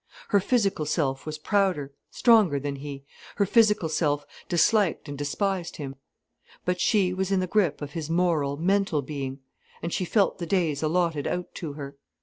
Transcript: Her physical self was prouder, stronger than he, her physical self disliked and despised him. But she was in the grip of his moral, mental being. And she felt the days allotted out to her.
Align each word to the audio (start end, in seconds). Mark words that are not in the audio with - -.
Her 0.29 0.39
physical 0.39 0.87
self 0.87 1.27
was 1.27 1.37
prouder, 1.37 1.93
stronger 2.09 2.59
than 2.59 2.77
he, 2.77 3.03
her 3.35 3.45
physical 3.45 3.87
self 3.87 4.25
disliked 4.49 5.07
and 5.07 5.15
despised 5.15 5.75
him. 5.77 5.95
But 6.65 6.81
she 6.81 7.13
was 7.13 7.31
in 7.31 7.39
the 7.39 7.45
grip 7.45 7.83
of 7.83 7.91
his 7.91 8.09
moral, 8.09 8.57
mental 8.57 9.03
being. 9.03 9.41
And 9.83 9.93
she 9.93 10.05
felt 10.05 10.39
the 10.39 10.47
days 10.47 10.81
allotted 10.81 11.27
out 11.27 11.53
to 11.53 11.73
her. 11.73 11.97